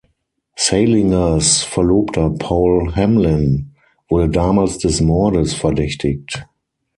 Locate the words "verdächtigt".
5.53-6.47